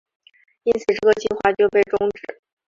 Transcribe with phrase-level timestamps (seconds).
[0.63, 2.41] 因此这个计划就被终止。